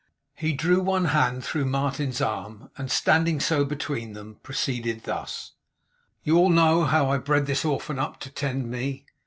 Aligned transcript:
He 0.33 0.51
drew 0.53 0.81
one 0.81 1.05
hand 1.13 1.43
through 1.45 1.65
Martin's 1.65 2.21
arm, 2.21 2.71
and 2.75 2.89
standing 2.89 3.39
so, 3.39 3.63
between 3.63 4.13
them, 4.13 4.39
proceeded 4.41 5.03
thus: 5.03 5.51
'You 6.23 6.37
all 6.37 6.49
know 6.49 6.85
how 6.85 7.11
I 7.11 7.19
bred 7.19 7.45
this 7.45 7.63
orphan 7.63 7.99
up, 7.99 8.19
to 8.21 8.31
tend 8.31 8.67
me. 8.71 9.05